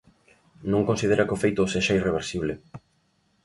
Non 0.71 0.87
considera 0.89 1.25
que 1.27 1.35
o 1.37 1.41
feito 1.43 1.71
sexa 1.73 1.97
irreversible. 1.99 2.53